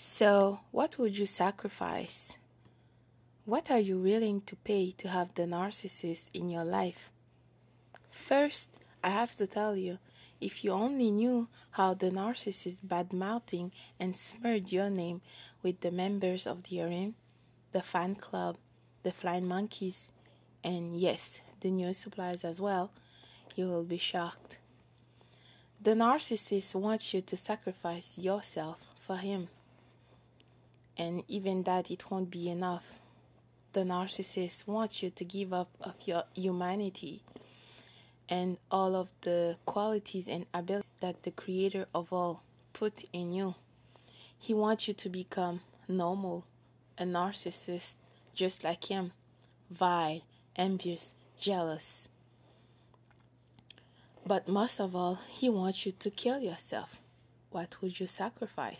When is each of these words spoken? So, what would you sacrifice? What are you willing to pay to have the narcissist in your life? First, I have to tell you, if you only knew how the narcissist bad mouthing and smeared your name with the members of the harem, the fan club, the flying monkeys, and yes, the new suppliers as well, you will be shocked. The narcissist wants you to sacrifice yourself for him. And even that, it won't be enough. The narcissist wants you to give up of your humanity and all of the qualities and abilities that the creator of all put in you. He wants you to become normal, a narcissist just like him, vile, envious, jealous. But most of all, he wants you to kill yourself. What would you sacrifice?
So, 0.00 0.60
what 0.70 0.96
would 0.96 1.18
you 1.18 1.26
sacrifice? 1.26 2.38
What 3.44 3.68
are 3.68 3.80
you 3.80 3.98
willing 3.98 4.42
to 4.42 4.54
pay 4.54 4.92
to 4.92 5.08
have 5.08 5.34
the 5.34 5.42
narcissist 5.42 6.30
in 6.32 6.50
your 6.50 6.62
life? 6.62 7.10
First, 8.08 8.76
I 9.02 9.10
have 9.10 9.34
to 9.34 9.48
tell 9.48 9.76
you, 9.76 9.98
if 10.40 10.62
you 10.62 10.70
only 10.70 11.10
knew 11.10 11.48
how 11.72 11.94
the 11.94 12.12
narcissist 12.12 12.78
bad 12.84 13.12
mouthing 13.12 13.72
and 13.98 14.14
smeared 14.14 14.70
your 14.70 14.88
name 14.88 15.20
with 15.64 15.80
the 15.80 15.90
members 15.90 16.46
of 16.46 16.62
the 16.62 16.76
harem, 16.76 17.16
the 17.72 17.82
fan 17.82 18.14
club, 18.14 18.56
the 19.02 19.10
flying 19.10 19.48
monkeys, 19.48 20.12
and 20.62 20.96
yes, 20.96 21.40
the 21.58 21.72
new 21.72 21.92
suppliers 21.92 22.44
as 22.44 22.60
well, 22.60 22.92
you 23.56 23.66
will 23.66 23.82
be 23.82 23.98
shocked. 23.98 24.58
The 25.82 25.94
narcissist 25.94 26.76
wants 26.76 27.12
you 27.12 27.20
to 27.20 27.36
sacrifice 27.36 28.16
yourself 28.16 28.86
for 29.00 29.16
him. 29.16 29.48
And 30.98 31.22
even 31.28 31.62
that, 31.62 31.90
it 31.90 32.10
won't 32.10 32.30
be 32.30 32.50
enough. 32.50 32.98
The 33.72 33.80
narcissist 33.80 34.66
wants 34.66 35.02
you 35.02 35.10
to 35.10 35.24
give 35.24 35.52
up 35.52 35.70
of 35.80 35.94
your 36.04 36.24
humanity 36.34 37.22
and 38.28 38.58
all 38.70 38.96
of 38.96 39.12
the 39.22 39.56
qualities 39.64 40.28
and 40.28 40.44
abilities 40.52 40.94
that 41.00 41.22
the 41.22 41.30
creator 41.30 41.86
of 41.94 42.12
all 42.12 42.42
put 42.72 43.04
in 43.12 43.32
you. 43.32 43.54
He 44.38 44.54
wants 44.54 44.88
you 44.88 44.94
to 44.94 45.08
become 45.08 45.60
normal, 45.88 46.44
a 46.98 47.04
narcissist 47.04 47.96
just 48.34 48.62
like 48.64 48.84
him, 48.84 49.12
vile, 49.70 50.20
envious, 50.56 51.14
jealous. 51.38 52.08
But 54.26 54.48
most 54.48 54.78
of 54.80 54.94
all, 54.94 55.18
he 55.28 55.48
wants 55.48 55.86
you 55.86 55.92
to 55.92 56.10
kill 56.10 56.40
yourself. 56.40 57.00
What 57.50 57.80
would 57.80 57.98
you 57.98 58.06
sacrifice? 58.06 58.76